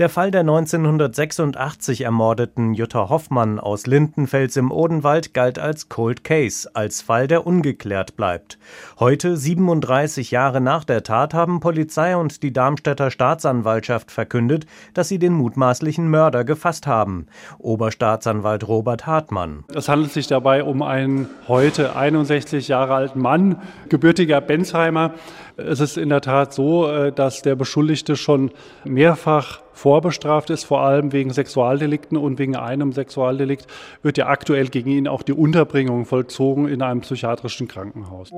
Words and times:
Der 0.00 0.08
Fall 0.08 0.32
der 0.32 0.40
1986 0.40 2.00
ermordeten 2.00 2.74
Jutta 2.74 3.08
Hoffmann 3.10 3.60
aus 3.60 3.86
Lindenfels 3.86 4.56
im 4.56 4.72
Odenwald 4.72 5.34
galt 5.34 5.60
als 5.60 5.88
Cold 5.88 6.24
Case, 6.24 6.68
als 6.74 7.00
Fall, 7.00 7.28
der 7.28 7.46
ungeklärt 7.46 8.16
bleibt. 8.16 8.58
Heute, 8.98 9.36
37 9.36 10.32
Jahre 10.32 10.60
nach 10.60 10.82
der 10.82 11.04
Tat, 11.04 11.32
haben 11.32 11.60
Polizei 11.60 12.16
und 12.16 12.42
die 12.42 12.52
Darmstädter 12.52 13.12
Staatsanwaltschaft 13.12 14.10
verkündet, 14.10 14.66
dass 14.94 15.06
sie 15.06 15.20
den 15.20 15.32
mutmaßlichen 15.34 16.10
Mörder 16.10 16.42
gefasst 16.42 16.88
haben. 16.88 17.28
Oberstaatsanwalt 17.60 18.66
Robert 18.66 19.06
Hartmann. 19.06 19.62
Es 19.72 19.88
handelt 19.88 20.10
sich 20.10 20.26
dabei 20.26 20.64
um 20.64 20.82
einen 20.82 21.28
heute 21.46 21.94
61 21.94 22.66
Jahre 22.66 22.94
alten 22.94 23.20
Mann, 23.20 23.62
gebürtiger 23.90 24.40
Bensheimer. 24.40 25.14
Es 25.56 25.78
ist 25.78 25.96
in 25.98 26.08
der 26.08 26.20
Tat 26.20 26.52
so, 26.52 26.90
äh, 26.90 27.12
dass 27.12 27.42
der 27.42 27.54
Beschuldigte 27.54 28.16
schon 28.16 28.50
mehrfach 28.84 29.62
vorbestraft 29.74 30.50
ist, 30.50 30.64
vor 30.64 30.80
allem 30.80 31.12
wegen 31.12 31.30
Sexualdelikten 31.30 32.16
und 32.16 32.38
wegen 32.38 32.56
einem 32.56 32.92
Sexualdelikt 32.92 33.66
wird 34.02 34.16
ja 34.16 34.28
aktuell 34.28 34.68
gegen 34.68 34.90
ihn 34.90 35.08
auch 35.08 35.22
die 35.22 35.34
Unterbringung 35.34 36.06
vollzogen 36.06 36.68
in 36.68 36.80
einem 36.80 37.02
psychiatrischen 37.02 37.68
Krankenhaus. 37.68 38.30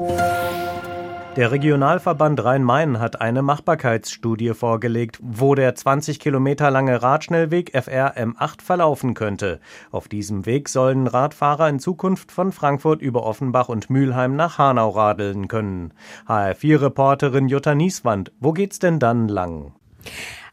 Der 1.36 1.52
Regionalverband 1.52 2.42
Rhein-Main 2.42 2.98
hat 2.98 3.20
eine 3.20 3.42
Machbarkeitsstudie 3.42 4.54
vorgelegt, 4.54 5.18
wo 5.20 5.54
der 5.54 5.74
20 5.74 6.18
Kilometer 6.18 6.70
lange 6.70 7.02
Radschnellweg 7.02 7.72
FR 7.74 8.16
M8 8.16 8.62
verlaufen 8.62 9.12
könnte. 9.12 9.60
Auf 9.90 10.08
diesem 10.08 10.46
Weg 10.46 10.70
sollen 10.70 11.06
Radfahrer 11.06 11.68
in 11.68 11.78
Zukunft 11.78 12.32
von 12.32 12.52
Frankfurt 12.52 13.02
über 13.02 13.24
Offenbach 13.24 13.68
und 13.68 13.90
Mülheim 13.90 14.34
nach 14.34 14.56
Hanau 14.56 14.88
radeln 14.88 15.46
können. 15.46 15.92
HR4-Reporterin 16.26 17.48
Jutta 17.48 17.74
Nieswand, 17.74 18.32
wo 18.40 18.52
geht's 18.52 18.78
denn 18.78 18.98
dann 18.98 19.28
lang? 19.28 19.74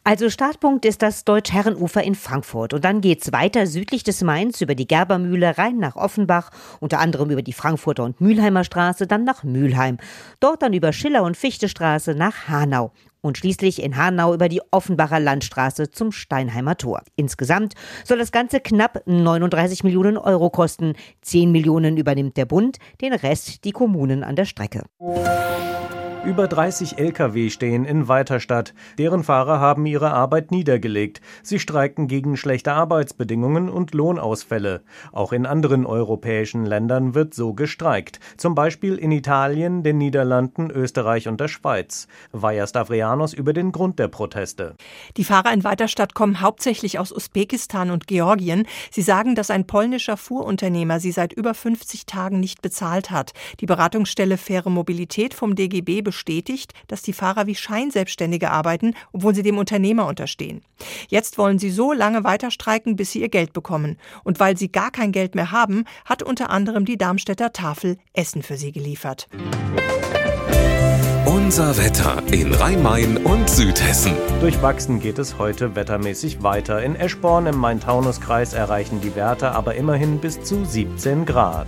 Also 0.05 0.29
Startpunkt 0.29 0.83
ist 0.83 1.01
das 1.01 1.23
Deutsch-Herrenufer 1.23 2.03
in 2.03 2.15
Frankfurt 2.15 2.73
und 2.73 2.83
dann 2.83 2.99
geht's 2.99 3.31
weiter 3.31 3.65
südlich 3.67 4.03
des 4.03 4.21
Mains 4.21 4.59
über 4.59 4.75
die 4.75 4.85
Gerbermühle 4.85 5.57
rein 5.57 5.77
nach 5.77 5.95
Offenbach, 5.95 6.49
unter 6.81 6.99
anderem 6.99 7.29
über 7.29 7.41
die 7.41 7.53
Frankfurter 7.53 8.03
und 8.03 8.19
Mülheimer 8.19 8.65
Straße, 8.65 9.07
dann 9.07 9.23
nach 9.23 9.45
Mülheim. 9.45 9.99
Dort 10.41 10.61
dann 10.61 10.73
über 10.73 10.91
Schiller 10.91 11.23
und 11.23 11.37
Fichtestraße 11.37 12.15
nach 12.15 12.49
Hanau 12.49 12.91
und 13.21 13.37
schließlich 13.37 13.81
in 13.81 13.95
Hanau 13.95 14.33
über 14.33 14.49
die 14.49 14.61
Offenbacher 14.71 15.21
Landstraße 15.21 15.89
zum 15.89 16.11
Steinheimer 16.11 16.75
Tor. 16.75 17.03
Insgesamt 17.15 17.73
soll 18.03 18.17
das 18.17 18.33
Ganze 18.33 18.59
knapp 18.59 19.03
39 19.05 19.85
Millionen 19.85 20.17
Euro 20.17 20.49
kosten. 20.49 20.95
10 21.21 21.49
Millionen 21.49 21.95
übernimmt 21.95 22.35
der 22.35 22.45
Bund, 22.45 22.77
den 22.99 23.13
Rest 23.13 23.63
die 23.63 23.71
Kommunen 23.71 24.25
an 24.25 24.35
der 24.35 24.43
Strecke. 24.43 24.83
Über 26.25 26.47
30 26.47 26.99
Lkw 26.99 27.49
stehen 27.49 27.83
in 27.83 28.07
Weiterstadt. 28.07 28.73
Deren 28.97 29.25
Fahrer 29.25 29.59
haben 29.59 29.85
ihre 29.85 30.11
Arbeit 30.11 30.51
niedergelegt. 30.51 31.19
Sie 31.41 31.59
streiken 31.59 32.07
gegen 32.07 32.37
schlechte 32.37 32.71
Arbeitsbedingungen 32.71 33.67
und 33.67 33.93
Lohnausfälle. 33.93 34.83
Auch 35.11 35.33
in 35.33 35.45
anderen 35.45 35.85
europäischen 35.85 36.65
Ländern 36.65 37.13
wird 37.13 37.33
so 37.33 37.53
gestreikt. 37.53 38.21
Zum 38.37 38.55
Beispiel 38.55 38.95
in 38.95 39.11
Italien, 39.11 39.83
den 39.83 39.97
Niederlanden, 39.97 40.71
Österreich 40.71 41.27
und 41.27 41.41
der 41.41 41.49
Schweiz. 41.49 42.07
Vaja 42.31 42.67
Stavrianos 42.67 43.33
über 43.33 43.51
den 43.51 43.73
Grund 43.73 43.99
der 43.99 44.07
Proteste. 44.07 44.75
Die 45.17 45.25
Fahrer 45.25 45.51
in 45.51 45.65
Weiterstadt 45.65 46.13
kommen 46.13 46.39
hauptsächlich 46.39 46.99
aus 46.99 47.11
Usbekistan 47.11 47.91
und 47.91 48.07
Georgien. 48.07 48.65
Sie 48.91 49.01
sagen, 49.01 49.35
dass 49.35 49.51
ein 49.51 49.67
polnischer 49.67 50.15
Fuhrunternehmer 50.15 51.01
sie 51.01 51.11
seit 51.11 51.33
über 51.33 51.53
50 51.53 52.05
Tagen 52.05 52.39
nicht 52.39 52.61
bezahlt 52.61 53.11
hat. 53.11 53.33
Die 53.59 53.65
Beratungsstelle 53.65 54.37
Faire 54.37 54.69
Mobilität 54.69 55.33
vom 55.33 55.55
DGB 55.55 56.12
bestätigt, 56.13 56.73
dass 56.87 57.01
die 57.01 57.11
Fahrer 57.11 57.47
wie 57.47 57.55
Scheinselbstständige 57.55 58.51
arbeiten, 58.51 58.93
obwohl 59.11 59.33
sie 59.33 59.41
dem 59.41 59.57
Unternehmer 59.57 60.05
unterstehen. 60.05 60.61
Jetzt 61.09 61.39
wollen 61.39 61.57
sie 61.57 61.71
so 61.71 61.91
lange 61.91 62.23
weiter 62.23 62.51
streiken, 62.51 62.95
bis 62.95 63.11
sie 63.11 63.21
ihr 63.21 63.29
Geld 63.29 63.51
bekommen. 63.51 63.97
Und 64.23 64.39
weil 64.39 64.55
sie 64.55 64.71
gar 64.71 64.91
kein 64.91 65.11
Geld 65.11 65.33
mehr 65.33 65.51
haben, 65.51 65.85
hat 66.05 66.21
unter 66.21 66.51
anderem 66.51 66.85
die 66.85 66.97
Darmstädter 66.97 67.51
Tafel 67.51 67.97
Essen 68.13 68.43
für 68.43 68.57
sie 68.57 68.71
geliefert. 68.71 69.27
Unser 71.25 71.77
Wetter 71.77 72.21
in 72.31 72.53
Rhein-Main 72.53 73.17
und 73.17 73.49
Südhessen. 73.49 74.13
Durchwachsen 74.39 74.99
geht 74.99 75.17
es 75.19 75.37
heute 75.39 75.75
wettermäßig 75.75 76.43
weiter. 76.43 76.83
In 76.83 76.95
Eschborn 76.95 77.47
im 77.47 77.57
Main-Taunus-Kreis 77.57 78.53
erreichen 78.53 79.01
die 79.01 79.15
Werte 79.15 79.51
aber 79.51 79.75
immerhin 79.75 80.19
bis 80.19 80.41
zu 80.43 80.63
17 80.63 81.25
Grad. 81.25 81.67